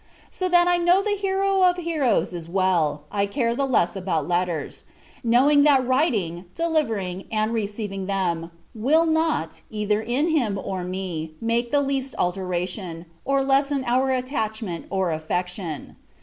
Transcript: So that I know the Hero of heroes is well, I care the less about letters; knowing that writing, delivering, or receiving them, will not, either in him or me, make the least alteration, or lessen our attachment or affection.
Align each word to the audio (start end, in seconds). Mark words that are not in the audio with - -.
So 0.31 0.49
that 0.49 0.67
I 0.67 0.77
know 0.77 1.03
the 1.03 1.11
Hero 1.15 1.61
of 1.61 1.77
heroes 1.77 2.33
is 2.33 2.49
well, 2.49 3.03
I 3.11 3.27
care 3.27 3.53
the 3.53 3.67
less 3.67 3.95
about 3.95 4.27
letters; 4.27 4.83
knowing 5.23 5.61
that 5.61 5.85
writing, 5.85 6.45
delivering, 6.55 7.25
or 7.31 7.47
receiving 7.49 8.07
them, 8.07 8.49
will 8.73 9.05
not, 9.05 9.61
either 9.69 10.01
in 10.01 10.29
him 10.29 10.57
or 10.57 10.83
me, 10.83 11.35
make 11.39 11.69
the 11.69 11.81
least 11.81 12.15
alteration, 12.17 13.05
or 13.25 13.43
lessen 13.43 13.83
our 13.85 14.09
attachment 14.09 14.87
or 14.89 15.11
affection. 15.11 15.97